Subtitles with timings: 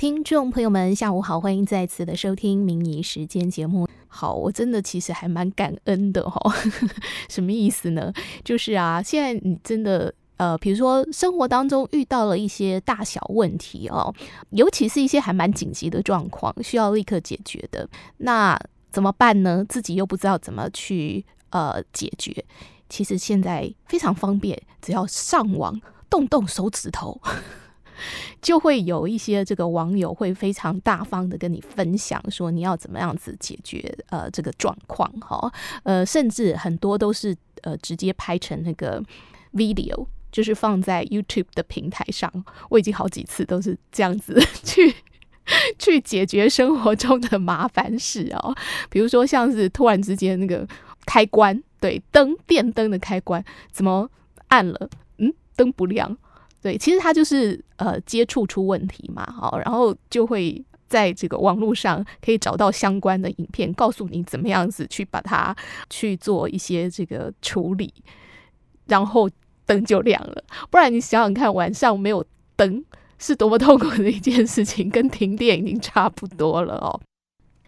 [0.00, 3.86] 听众朋友们，下午好，欢迎再次的收听《民仪时间》节目。
[4.08, 6.54] 好，我真的其实还蛮感恩的哈、
[7.28, 8.10] 什么意思呢？
[8.42, 14.10] 就是啊，现在你真的呃，比如说生活当中遇到了一些大小问题哦，
[14.52, 17.86] 尤其是一些还蛮紧急的状况，需要立刻解决的，
[18.16, 18.58] 那
[18.90, 19.62] 怎么办呢？
[19.68, 22.42] 自己又不知道怎么去呃解决。
[22.88, 25.78] 其实现在非常方便，只要上网
[26.08, 27.20] 动动手指头。
[28.40, 39.02] 就会有一些这个网友会非常大方的跟你分享说，你要怎么样子解决呃这个状况哈，呃甚至很多都是呃直接拍成那个
[39.52, 42.32] video，就是放在 YouTube 的平台上。
[42.68, 44.94] 我已经好几次都是这样子 去
[45.78, 48.54] 去解决生活中的麻烦事哦，
[48.88, 50.66] 比如说像是突然之间那个
[51.06, 54.08] 开关，对，灯电灯的开关怎么
[54.48, 54.88] 按了，
[55.18, 56.16] 嗯，灯不亮。
[56.62, 65.56] 对，其实它就是呃接触出问题嘛，好，然后就会在这个网络上可以找到相关的影片，告诉你怎么样子去把它
[65.88, 67.92] 去做一些这个处理，
[68.86, 69.28] 然后
[69.64, 70.44] 灯就亮了。
[70.70, 72.22] 不然你想想看，晚上没有
[72.56, 72.84] 灯
[73.18, 77.00] 是多么痛苦的一件事情，跟停电已经差不多了哦。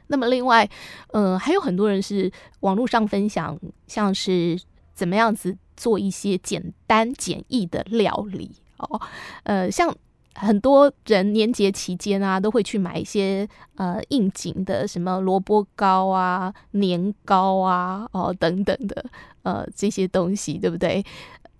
[0.08, 0.68] 那么另外，
[1.12, 4.60] 呃，还有很多人是网络上分享，像是
[4.92, 8.50] 怎么样子做一些简单简易的料理。
[8.82, 9.00] 哦，
[9.44, 9.94] 呃，像
[10.34, 19.04] 很多人年节期间啊，都会去买一些呃应景的什么萝卜糕啊、年糕啊、哦等等的
[19.42, 21.04] 呃这些东西，对不对？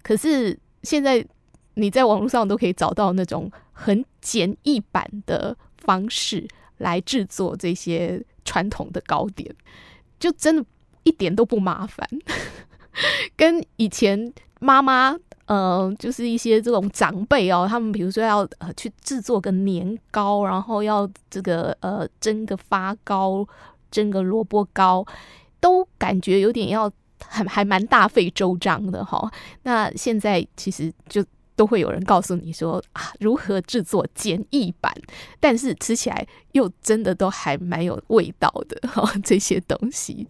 [0.03, 1.25] 可是现在
[1.75, 9.55] 你在网络上都可以找到那种很简易版的方式来制作这些传统的糕点，
[10.19, 10.65] 就真的
[11.05, 12.09] 一点都不麻烦，
[13.37, 15.19] 跟以前妈妈。
[15.47, 23.47] 呃，就是一些这种长辈哦，他们比如说要呃去制作个年糕，然后要这个呃蒸个发糕，
[23.91, 25.05] 蒸个萝卜糕，
[25.61, 26.91] 都感觉有点要
[27.27, 29.31] 还还蛮大费周章的哈、
[29.65, 31.25] 那现在其实就
[31.57, 34.95] 都会有人告诉你说啊，如何制作简易版，
[35.39, 40.27] 但是吃起来又真的都还蛮有味道的哈、 这些东西，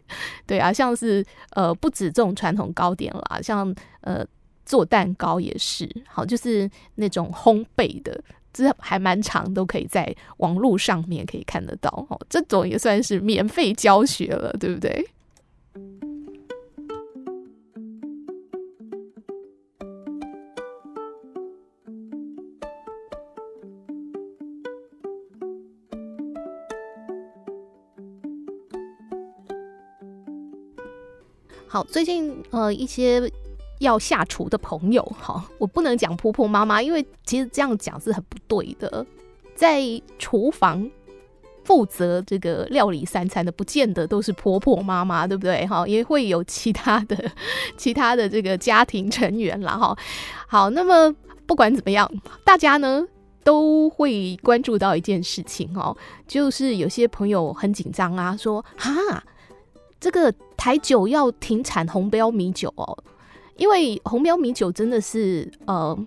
[0.47, 4.27] 对啊，像是呃不止这种传统糕点啦，像呃。
[4.65, 12.21] 做蛋糕也是好，就是那种烘焙的，这还蛮长，都可以在网络上面可以看得到哦。
[12.29, 15.07] 这种也算是免费教学了，对不对？
[31.67, 33.31] 好，最近呃一些。
[33.83, 39.07] 要下厨的朋友，哈，我不能讲婆婆妈妈，因为其实这样讲是很不对的。
[39.55, 39.83] 在
[40.19, 40.91] 厨房
[41.63, 45.65] 负责这个料理三餐的，不见得都是婆婆妈妈，对不对？
[45.67, 47.17] 哈，也会有其他的、
[47.77, 49.97] 其他的这个家庭成员啦，哈。
[50.49, 51.15] 好，那么
[51.47, 52.11] 不管怎么样，
[52.45, 53.07] 大家呢
[53.45, 59.23] 都会关注到一件事情哦，就是有些朋友很紧张啊，说哈，
[60.01, 62.99] 这个台酒要停产红标米酒哦。
[63.57, 66.07] 因为红标米酒真的是呃，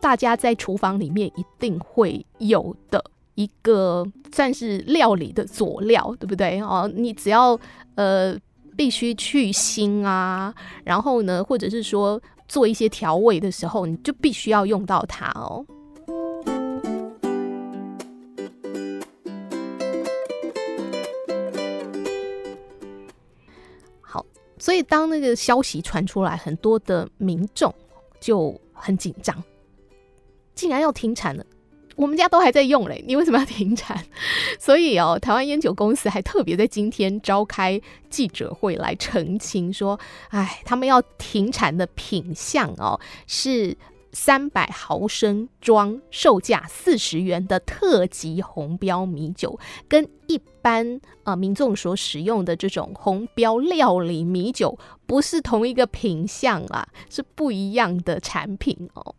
[0.00, 3.02] 大家在厨房里面一定会有的
[3.34, 6.60] 一个算是料理的佐料，对不对？
[6.62, 7.58] 哦，你只要
[7.94, 8.36] 呃
[8.76, 15.64] 必须去腥啊，然后呢，或者是说做一些调味的时候，你就必须要用到它哦。
[24.66, 27.72] 所以，当那个消息传出来，很多的民众
[28.18, 29.40] 就很紧张，
[30.56, 31.46] 竟然要停产了。
[31.94, 34.04] 我们家都还在用嘞，你为什么要停产？
[34.58, 39.96] 所以哦，台湾烟酒公司还特别在今天召开记者会来澄清说，
[40.30, 42.98] 哎，他们要停产的品相哦
[43.28, 43.78] 是。
[44.18, 59.14] 三百毫升装，售价四十元的特级红标米酒，跟一般呃民众所使用的这种红标料理米酒，不是同一个品相啊，是不一样的产品哦。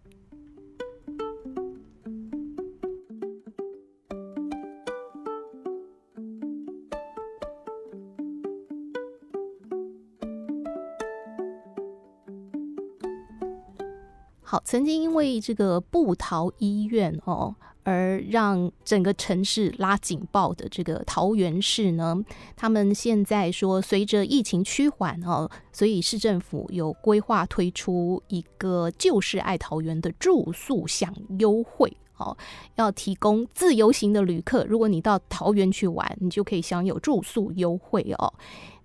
[14.50, 17.54] 好，曾经因为这个部桃医院哦，
[17.84, 22.24] 而让整个城市拉警报的这个桃园市呢，
[22.56, 32.38] 他们现在说，随着疫情趋缓哦，所以市政府有规划推出一个“就是爱桃园”的住宿享优惠哦，
[32.76, 38.34] 要提供自由行的旅客，如果你到桃园去玩，你就可以享有住宿优惠哦。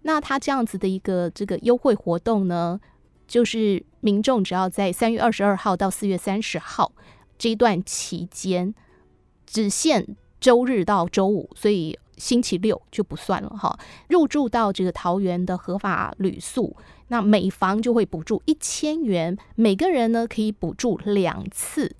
[0.02, 2.80] 那他这样子的一个这个优惠活动呢，
[3.32, 6.92] 就是民众只要在三月二十二号到四月三十号
[7.38, 8.74] 这一段期间，
[9.46, 10.06] 只限
[10.38, 13.78] 周日到周五，所以星期六就不算了哈。
[14.10, 16.76] 入住到这个桃园的合法旅宿，
[17.08, 21.96] 那每房就会补助一千元，每个人呢可以补助两次。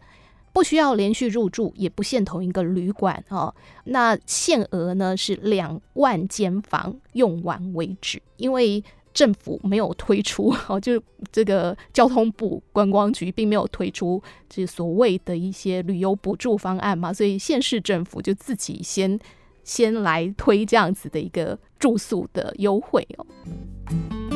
[0.52, 3.55] 不需要连续入住，也不限同一个旅馆哦。
[3.84, 8.20] 那限额呢是两万间房，用完为止。
[8.37, 19.19] 因为政府没有推出 哦，就这个交通部观光局并没有推出这所谓的一些旅游补助方案嘛，所以县市政府就自己先
[19.64, 24.31] 先来推这样子的一个住宿的优惠哦。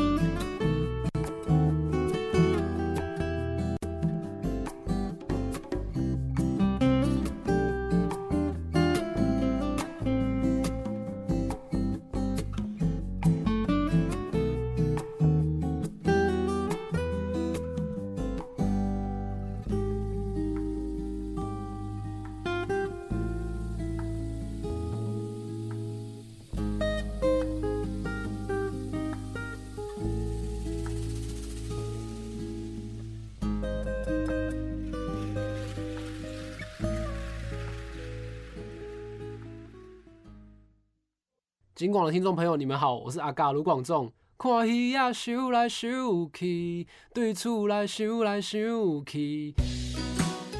[41.77, 44.11] 警广的听众朋友，你们好，我是阿嘎卢广仲。
[44.35, 45.87] 看戏呀，想来想
[46.33, 48.59] 去，对厝来想来想
[49.05, 49.53] 去。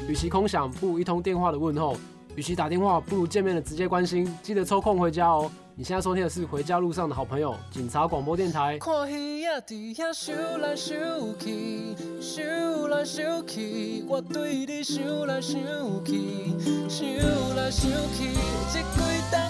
[0.08, 1.96] 与其空想，不如一通电话的问候；
[2.36, 4.32] 与其打电话，不如见面的直接关心。
[4.44, 5.50] 记得抽空回家哦。
[5.74, 8.78] 你现在收听的是《回家路上的好朋友》警察广播电台。
[8.78, 10.96] 看戏呀，底下想来想
[11.40, 15.60] 去，想来想去，我对你想来想
[16.04, 16.54] 去，
[16.88, 17.08] 想
[17.56, 18.30] 来想去，
[18.72, 19.00] 这几
[19.32, 19.47] 当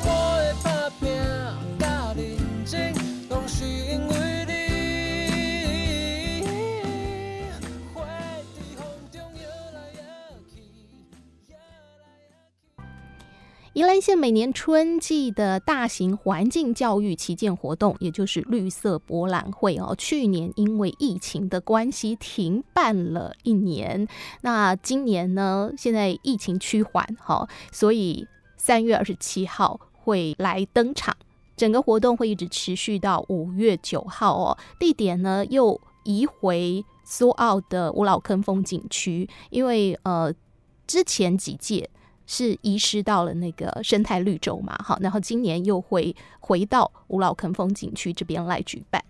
[13.79, 24.09] 宜兰县每年春季的大型环境教育旗舰活动，也就是绿色博览会哦，去年因为疫情的关系停办了一年。
[24.41, 28.27] 那今年呢，现在疫情趋缓哈，所以
[28.57, 31.17] 三月二十七号会来登场。
[31.57, 34.59] 整个活动会一直持续到五月九号哦。
[34.81, 40.35] 地点呢又移回苏澳的五老坑风景区，因为呃
[40.85, 41.89] 之前几届。
[42.29, 44.79] 是遗失到了那个生态绿洲嘛？
[44.85, 49.03] 好，然后今年又会回到五老坑风景区这边来举办。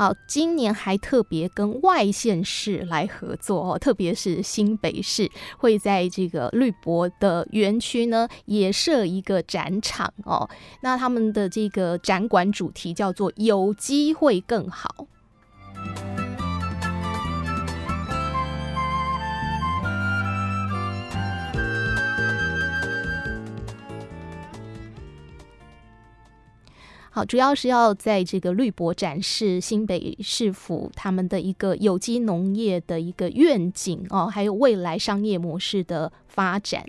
[0.00, 10.48] 好，今年还特别跟外县市来合作哦，特别是新北市会在这个绿博的园区呢，也设一个展场哦。
[10.80, 15.06] 那他们的这个展馆主题叫做“有机会更好”。
[27.24, 36.84] 主要是要在这个绿博展示新北市府他们的一个有机农业的一个愿景哦，还有未来商业模式的发展。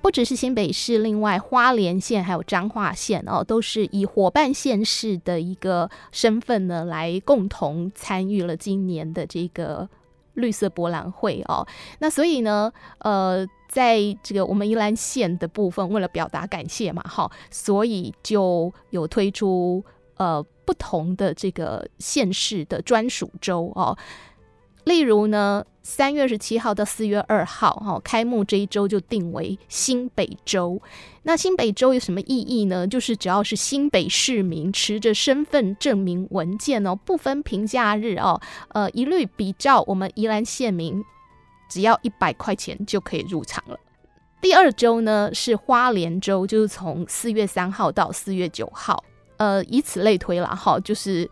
[0.00, 9.88] 不只是新北市，另外花莲县还有彰化县哦，都是以伙伴县市的一个身份呢，来共同参与了今年的这个。
[10.34, 11.66] 绿色博览会哦，
[11.98, 19.84] 那所以呢，呃，在这个我们宜兰县的部分，为了表达感谢嘛，哈，所以就有推出
[20.16, 23.96] 呃不同的这个县市的专属周哦。
[24.84, 30.80] 例如呢，三月二十七号到四月二号，哈，开幕这一周就定为新北周。
[31.24, 32.86] 那新北周有什么意义呢？
[32.86, 41.02] 就是只要是新北市民持着身份证明文件哦，不分平假日哦，呃，一律比照我们宜兰县民，
[41.68, 43.78] 只要一百块钱就可以入场了。
[44.40, 49.04] 第二周呢是花莲周，就是从四月三号到四月九号，
[49.36, 51.28] 呃，以此类推了哈，就是。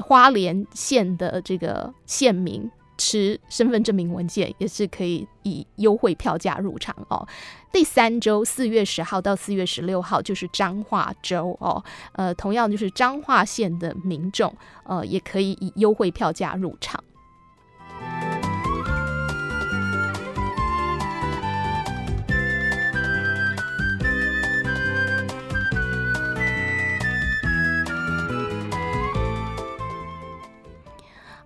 [0.00, 7.26] 花莲县的这个县民持身份证明文件也是可以以优惠票价入场哦。
[7.72, 14.52] 第三周四月十号到四月十六号就是彰化州哦，呃，同样就是彰化县的民众
[14.84, 17.02] 呃也可以以优惠票价入场。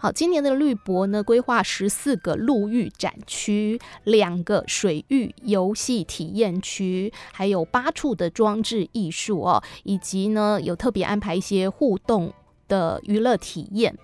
[0.02, 12.35] 好，今年的绿博呢，规划十四个陆域展区，两个水域游戏体验区，还有八处的装置艺术哦，以及呢有特别安排一些互动
[12.66, 13.97] 的娱乐体验。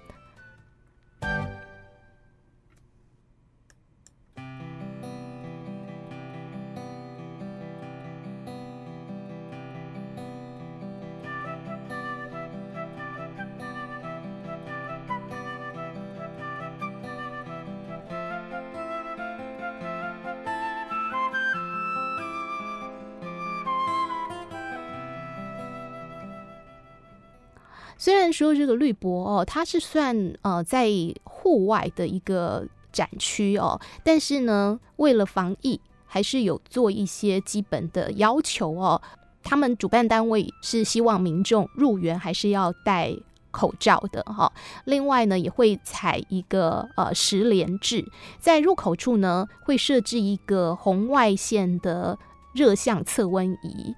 [27.98, 30.88] 虽然说这个绿博哦，它是算呃在
[31.24, 39.02] 户外的一个展区哦，但是呢，为了防疫，还是有做一些基本的要求哦。
[39.42, 43.14] 他们主办单位是希望民众入园还是要戴
[43.50, 44.52] 口罩的哈、
[44.84, 48.04] 另外呢，也会采一个呃十联制，
[48.38, 52.18] 在入口处呢会设置一个红外线的
[52.52, 53.94] 热像测温仪。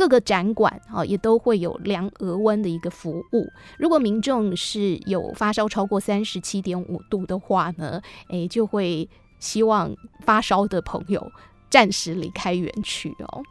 [0.00, 3.46] 各个展馆啊，也都会有量额温的一个服务。
[3.78, 9.06] 如果民众是有发烧超过三十七点五度的话呢，诶，就会
[9.38, 11.30] 希望发烧的朋友
[11.68, 13.42] 暂时离开园区哦。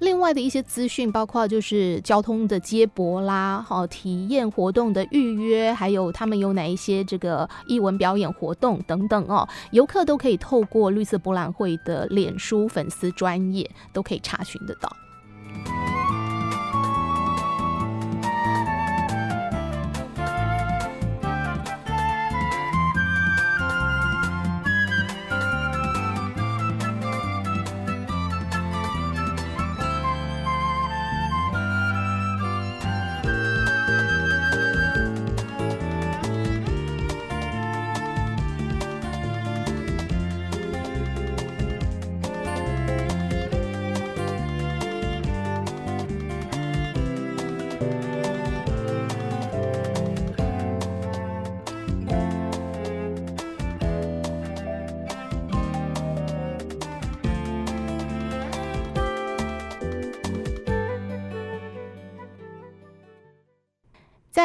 [0.00, 14.90] 另外的一些资讯，包括就是交通的接驳啦，好体验活动的预约，还有他们有哪一些这个艺文表演活动等等哦，游客都可以透过绿色博览会的脸书粉丝专业都可以查询得到。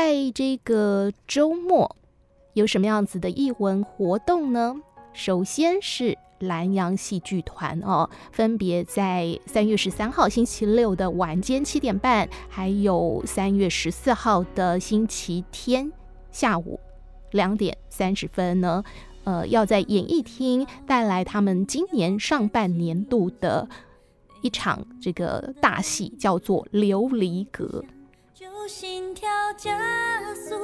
[0.09, 1.95] 在这个周末
[2.55, 4.75] 有什么样子的艺文活动呢？
[5.13, 15.91] 首先是兰阳戏剧团哦，分别在三月十三号星期六的晚间七点半，还有三月十四号的星期天
[16.31, 16.79] 下午
[17.29, 18.83] 两点三十分呢，
[19.25, 23.69] 呃，要在演艺厅带来他们今年上半年度的
[24.41, 27.85] 一场这个大戏，叫做《琉璃阁》。
[28.69, 29.27] 心跳
[29.57, 29.77] 加
[30.33, 30.55] 速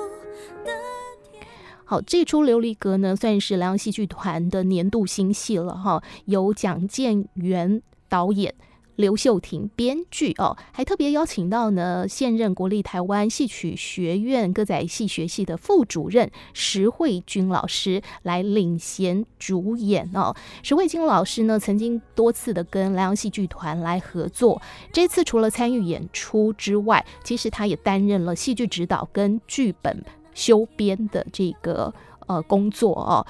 [1.83, 6.01] 好，这出《琉璃阁》呢，算是莱阳戏剧团的年度新戏了哈。
[6.25, 8.55] 由蒋建元导演，
[8.95, 20.35] 刘秀婷编剧哦，还特别邀请到呢现任国立台湾戏曲学院歌仔戏学系的副主任石慧君老师来领衔主演哦。
[20.63, 24.61] 石慧君老师呢，曾经多次的跟兰阳戏剧团来合作，
[24.91, 31.93] 这次除了参与演出之外，其实他也担任了戏剧指导跟剧本修编的这个
[32.27, 33.25] 呃工作哦。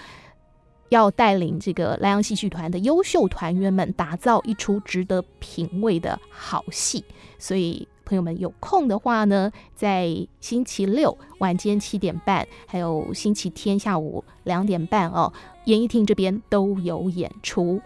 [0.95, 7.03] 要带领这个莱阳戏剧团的优秀团员们打造一出值得品味的好戏，
[7.37, 10.07] 所以朋友们有空的话呢，在
[10.39, 15.33] 星期六晚间七点半，还有星期天下午两点半哦，
[15.65, 17.81] 演艺厅这边都有演出。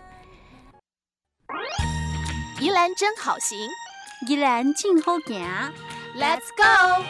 [2.62, 3.58] 宜兰真好行，
[4.28, 5.42] 宜兰静好行
[6.16, 7.04] ，Let's go！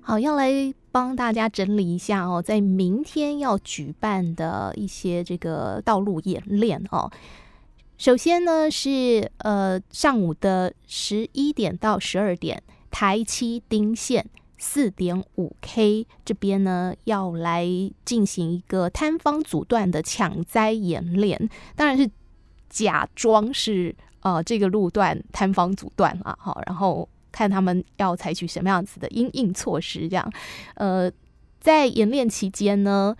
[0.00, 7.10] 好，要来帮大家整理一下哦，在明天要举办的一些这个道路演练哦。
[7.98, 14.24] 首先呢是呃上午的十一点到十二点，台七丁线
[14.56, 17.66] 四点五 K 这边呢要来
[18.04, 22.08] 进行一个摊方阻断的抢灾演练，当然是
[22.70, 27.08] 假装是呃这个路段摊方阻断了哈，然后。
[27.30, 30.08] 看他们要采取什么样子的因应措施。
[30.08, 30.32] 这样，
[30.74, 31.12] 呃，
[31.60, 33.14] 在演练期间呢，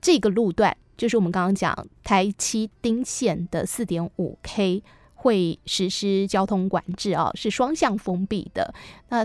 [0.00, 4.82] 这个路段就是我们刚刚讲台七丁线的四点五 K
[5.14, 8.74] 会实施交通管制啊，是双向封闭的。
[9.08, 9.24] 那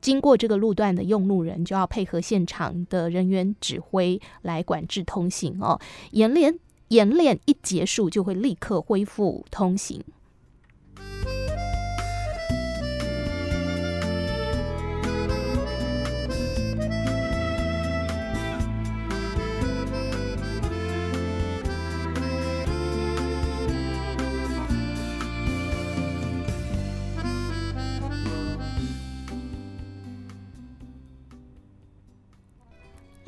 [0.00, 5.80] 经过这个路段的用路人就要配合现场的人员指挥来管制通行哦。
[6.10, 6.58] 演练
[6.88, 10.02] 演练一结束，就会立刻恢复通行。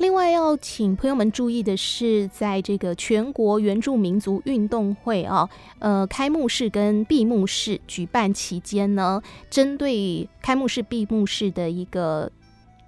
[0.05, 9.19] 另外要请朋友们注意的是，在这个全国原住民族运动会啊，呃，开幕式跟闭幕式举办期间呢，
[9.49, 12.31] 针对开幕式、闭幕式的一个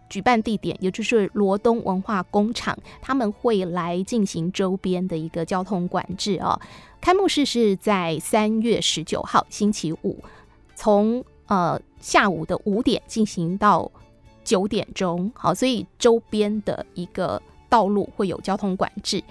[0.08, 6.62] 举办地点，也就是罗东文化工厂，他们会来进行周边的一个交通管制啊。
[7.02, 10.24] 开幕式是在三月十九号星期五，
[10.76, 13.92] 从呃下午的五点进行到。
[14.48, 19.22] 九点钟，好，所以周边的一个道路会有交通管制。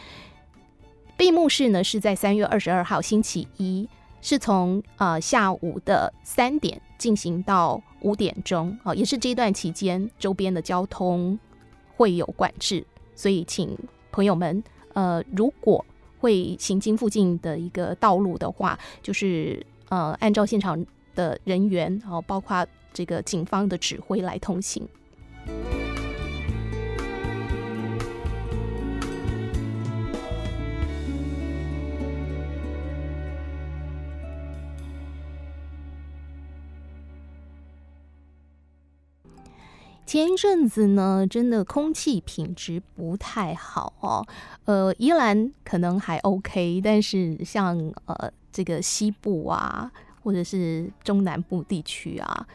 [1.16, 3.88] 闭幕式呢是在三月二十二号星期一，
[4.20, 11.38] 是从呃下午的三点进行到五点钟，好，也是这段期间周边的交通
[11.96, 13.74] 会有管制，所以请
[14.12, 15.82] 朋友们呃如果
[16.18, 24.86] 会行经附近的一个道路的话，就是呃按照现场的人员，然后包括这个警方的指挥来通行。
[40.06, 44.24] 前一阵子呢，真的空气品质不太好哦。
[44.64, 49.90] 呃，宜兰可能还 OK，但是像呃这个西部啊，
[50.22, 52.46] 或者是中南部地区啊。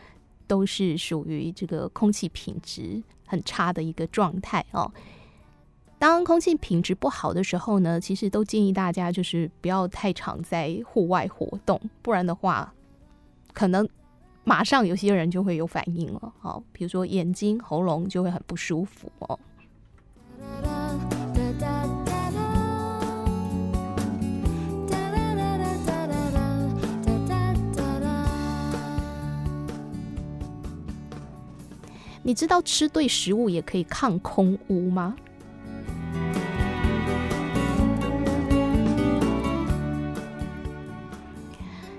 [0.51, 4.91] 都是属于这个空气品质很差的一个状态哦。
[5.97, 12.73] 当空气品质不好的时候呢，其实都建议大家就是不要太常在户外活动，不然的话，
[13.53, 13.87] 可能
[14.43, 16.33] 马上有些人就会有反应了。
[16.41, 19.39] 哦，比如说眼睛、喉咙就会很不舒服哦。
[32.23, 35.15] 你知道吃对食物也可以抗空污吗？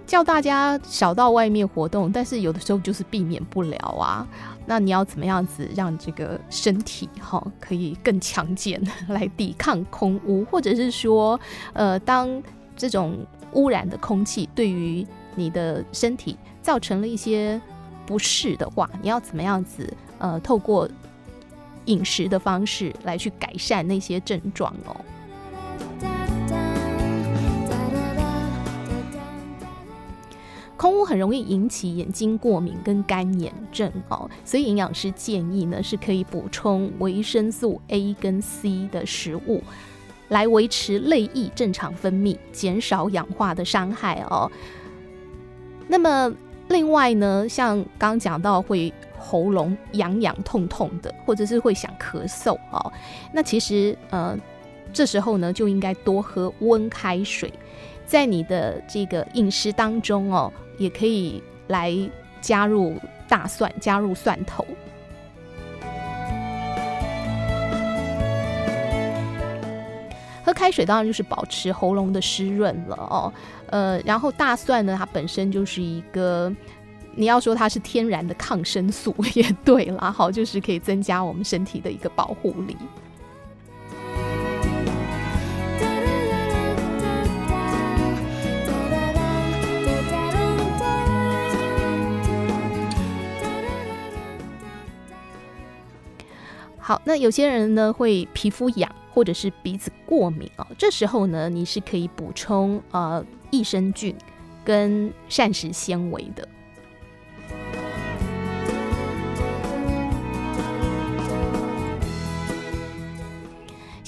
[0.07, 4.29] 叫大家少到外面活动，但是有的时候就是避免不了啊。
[4.65, 11.41] 那你要怎么样子让这个身体哈可以更强健 来抵抗空污，或者是说，
[11.73, 12.41] 呃，当
[12.77, 15.05] 这种污染的空气对于
[15.35, 17.61] 你的身体造成了一些
[18.07, 19.93] 不适的话，你要怎么样子？
[20.23, 20.89] 呃，透过
[21.87, 24.95] 饮食的方式来去改善那些症状哦。
[30.77, 39.61] 空污很容易引起眼睛过敏跟干眼症哦，所以营养师建议呢，是可以补充维生素 A 跟 C 的食物，
[40.29, 44.49] 来维持泪液正常分泌，减少氧化的伤害哦。
[45.89, 46.33] 那么
[46.69, 48.95] 另外呢，像刚讲到会。
[49.23, 52.93] 喉咙痒痒痛痛的，或者是会想咳嗽哦，
[53.33, 54.37] 那其实呃，
[54.93, 57.53] 这时候呢就应该多喝温开水，
[58.05, 61.97] 在你的这个饮食当中哦，也可以来
[62.41, 62.97] 加入
[63.29, 64.67] 大蒜，加入蒜头。
[70.45, 73.33] 喝开水当然就是保持喉咙的湿润了哦，
[73.71, 76.53] 呃，然后大蒜呢，它本身就是一个。
[77.15, 82.77] 你要说它是天然的抗生素 也对啦，好，就是可以增加我们身体的一个保护力。
[96.79, 104.15] 好，那有些人呢会皮肤痒或者是鼻子过敏啊，这时候呢你是可以补充呃益生菌
[104.65, 106.49] 跟膳食纤维的。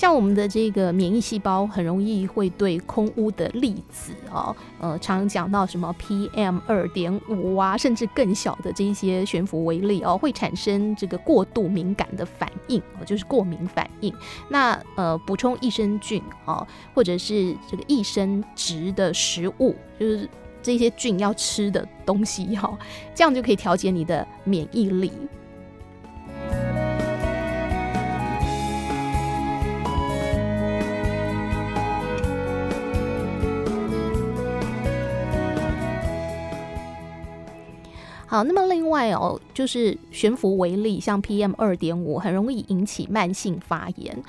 [0.05, 14.15] 像我们的这个免疫细胞很容易会对空污的粒子哦，呃，常讲到什么 PM 二点五啊，甚至更小的这些悬浮微粒哦，会产生这个过度敏感的反应哦，就是过敏反应。
[14.51, 20.29] 那呃，补充益生菌哦，或者是这个益生质的食物，就是
[20.63, 22.79] 这些菌要吃的东西哈，
[23.15, 25.11] 这样就可以调节你的免疫力。
[38.27, 44.23] 好，那么另外哦，就是悬浮微粒，像 PM 二点五，很容易引起慢性发炎。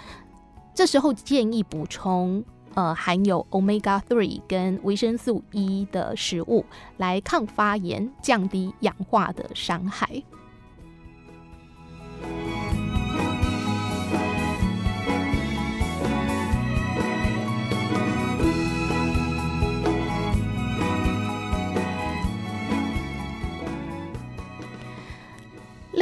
[0.73, 6.65] 这时候建议补充呃含有 Omega three 跟维生素 E 的食物，
[6.97, 10.21] 来抗发炎，降低氧化的伤害。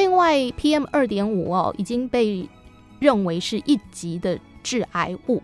[0.04, 2.46] 另外，PM 二点五哦，已经被
[3.00, 5.42] 认为是一级的致癌物，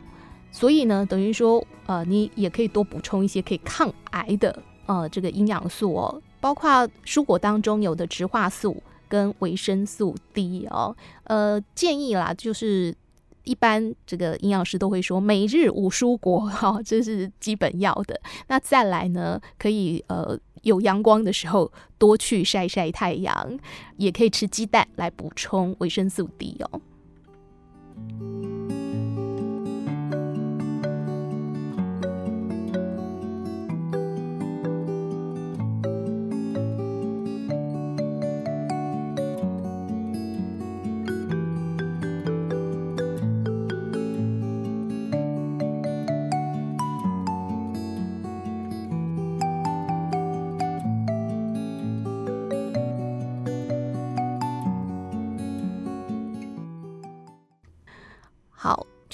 [0.52, 10.93] 所以呢，等于说，呃，你也可以多补充一些可以抗癌的呃这个营养素哦，包括蔬果当中有的植化素跟维生素 D 哦，
[11.24, 12.93] 呃，建议啦，就是
[13.45, 18.19] 一般这个营养师都会说，每日五蔬果哈、哦，这是基本要的。
[18.50, 20.38] 那再来呢，可以呃。
[20.63, 23.60] 有阳光的时候，多去晒晒太阳，
[23.98, 26.82] 也可以吃鸡蛋来补充维生素 D 哦。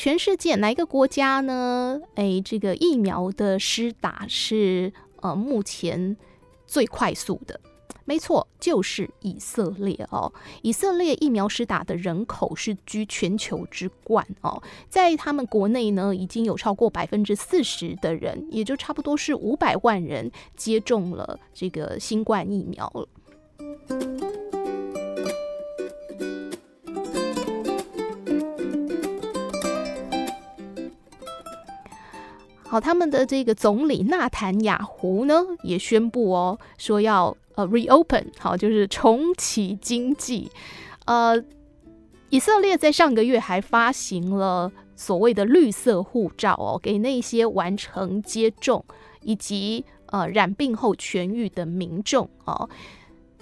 [0.05, 1.99] 全世界哪一个国家呢？
[2.13, 6.15] 诶，这个疫苗的施打是呃目前
[6.67, 7.59] 最快速的，
[8.05, 10.31] 没错，就是以色列哦。
[10.61, 24.44] 以色列疫苗施打的人口是居全球之冠哦，在他们国内呢，已经有超过百分之四十的人，也就差不多是五百万人接种了这个新冠疫苗了。
[32.67, 40.51] 好，他们的这个总理纳坦雅胡呢也宣布哦，说要呃 reopen，好，就是重启经济。
[41.05, 41.41] 呃，
[42.29, 48.83] 以色列在上个月还发行了所谓的绿色护照哦，给那些完成接种
[49.21, 52.69] 以及呃染病后痊愈的民众哦，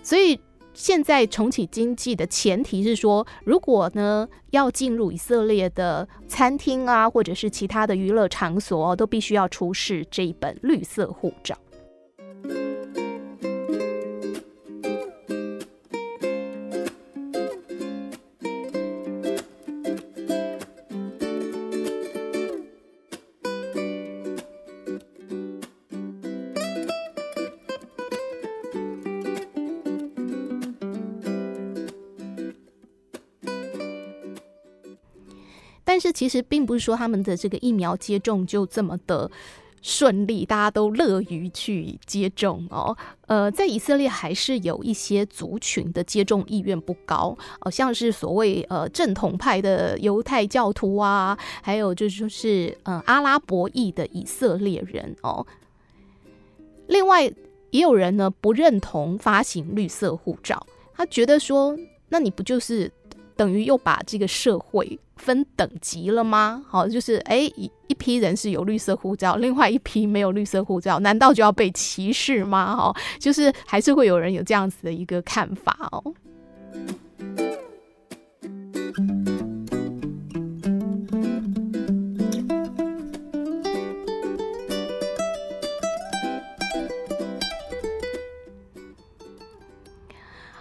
[0.02, 0.40] 所以。
[0.74, 11.56] 现在重启经济的前提是说，如果呢要进入以色列的餐厅啊，或者是其他的娱乐场所哦，都必须要出示这一本绿色护照。
[36.14, 39.30] 其实并不是说他们的这个疫苗接种就这么的
[39.82, 42.96] 顺利，大家都乐于去接种哦。
[43.28, 55.46] 呃，在以色列还是有一些族群的接种意愿不高，好、像是所谓呃正统派的犹太教徒啊，还有就是说是呃阿拉伯裔的以色列人哦。
[56.88, 57.26] 另外
[57.72, 62.90] 也有人呢不认同发行绿色护照，他觉得说，那你不就是？
[63.36, 66.64] 等于又把这个社会分等级了吗？
[66.68, 72.76] 好，就是哎，一一批人是有绿色护照，另外一批没有绿色护照，难道就要被歧视吗？
[72.76, 76.14] 哈，就是还是会有人有这样子的一个看法哦。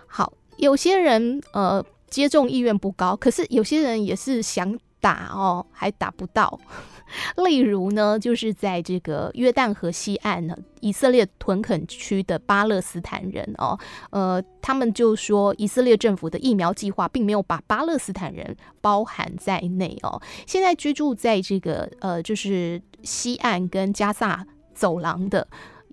[0.07, 1.85] 好，有些人呃。
[2.13, 6.61] 接种意愿不高，可是有些人也是想打哦，还打不到。
[7.45, 13.79] 例如呢，就是在这个约旦河西岸呢，以色列屯垦区的巴勒斯坦人哦，
[14.11, 20.21] 呃，他们就说以色列政府的疫苗计划并没有把巴勒斯坦人包含在内哦。
[20.47, 25.47] 现在居住在这个呃，就是西岸跟加萨走廊的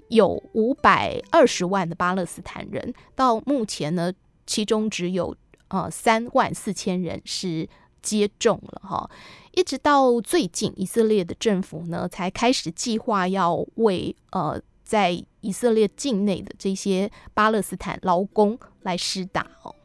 [0.10, 4.14] 有五百二十万的巴勒斯坦人，到目前呢，
[4.46, 5.36] 其中只有
[5.70, 7.68] 呃三万四千人是
[8.02, 9.10] 接种了哈。
[9.54, 19.76] 一直到最近，以色列的政府呢才开始计划要为呃在以色列境内的这些巴勒斯坦劳工来施打哦。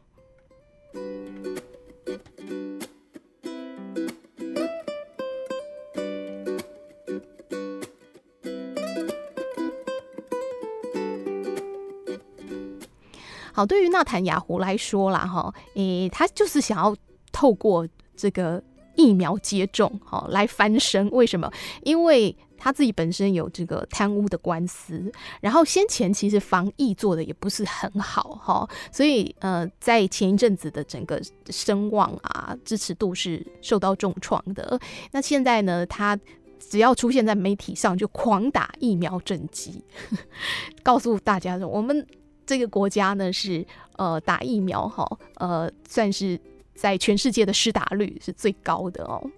[13.54, 16.94] 好，对于纳坦雅胡来说啦，哈，诶，他就是想要
[17.32, 18.62] 透过这个。
[18.96, 21.10] 疫苗接种，哈来翻身。
[21.10, 21.50] 为什么？
[21.82, 34.78] 因为他自己本身有这个贪污的官司，然后先前其实防疫做的也不是很好，哈，所以呃，在前一阵子的整个声望啊、支持度是受到重创的。
[35.10, 36.16] 那现在呢，他
[36.60, 39.82] 只要出现在媒体上，就狂打疫苗政绩，
[40.84, 42.06] 告诉大家说，我们
[42.46, 46.40] 这个国家呢是呃打疫苗，哈，呃，算是。
[46.76, 49.30] 在全世界的施打率是最高的哦，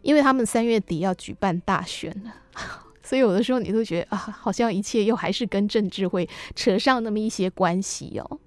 [0.00, 2.34] 因为他们三月底要举办大选了，
[3.04, 8.40] 所以有的时候你都觉得啊，好像一切又还是跟政治会扯上那么一些关系哦。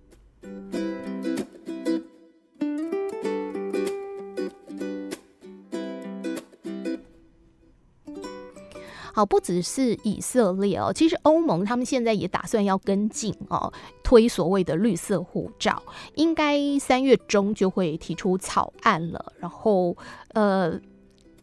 [9.13, 13.71] 好，不只是以色列哦，其实欧盟他们现在也打算要跟进哦，
[14.03, 15.81] 推所谓的绿色护照，
[16.15, 19.33] 应该三月中就会提出草案了。
[19.39, 19.95] 然后，
[20.33, 20.79] 呃，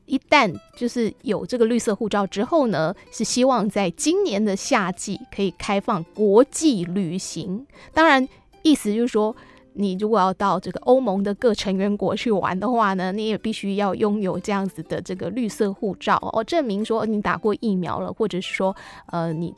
[0.06, 7.66] 一旦就是有这个绿色护照之后呢，是希望在今年的夏季可以开放国际旅行。
[7.92, 8.28] 当然，
[8.62, 9.34] 意思就是说。
[9.80, 18.74] 你如果要到这个欧盟的各成员国去玩的话呢，你也必须要拥有这样子的这个绿色护照哦，证明说你打过疫苗了，或者是说，
[19.06, 19.54] 呃，你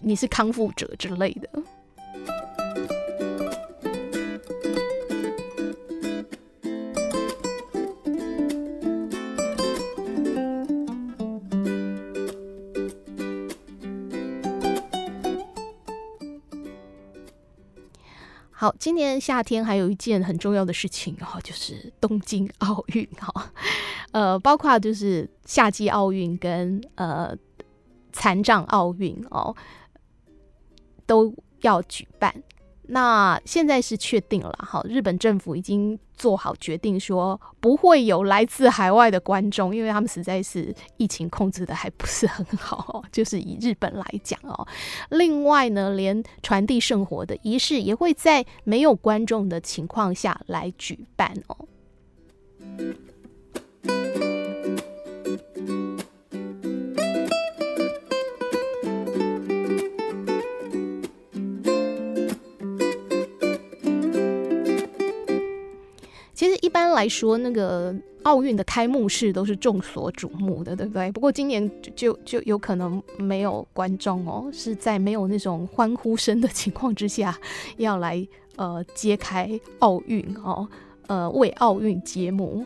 [0.00, 1.62] 你是康复者之类的。
[18.60, 23.50] 好，今年夏天还有一件很重要的事情哦，就是东京奥运哈，
[24.12, 27.34] 呃，包括就是夏季奥运跟呃
[28.12, 29.56] 残障奥运哦，
[31.06, 32.34] 都要举办。
[32.92, 44.66] 那现在是确定了哈，日本政府已经做好决定，说不会有来自海外的观众，因为他们实在是疫情控制的还不是很好， 就是以日本来讲哦。
[45.10, 51.56] 另外呢，连传递圣火的仪式也会在没有观众的情况下来举办哦。
[66.60, 71.10] 一般来说，那个奥运的开幕式都是众所瞩目的，对不对？
[71.10, 77.36] 不过今年就就有可能没有观众哦，是在没有那种欢呼声的情况之下，
[77.78, 80.68] 要来呃揭开奥运哦，
[81.06, 82.64] 呃为奥运揭幕，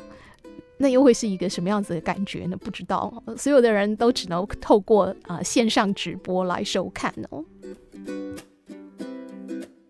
[0.78, 2.56] 那又会是一个什么样子的感觉呢？
[2.56, 7.44] 不知道，所有的人都只能透过啊、呃、线上直播来收看哦。